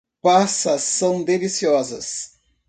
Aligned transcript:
Passas 0.19 0.81
são 0.81 1.23
deliciosas. 1.23 2.31